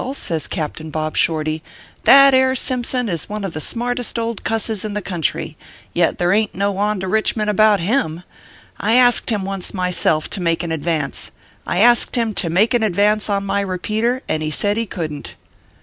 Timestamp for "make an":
10.41-10.71, 12.49-12.81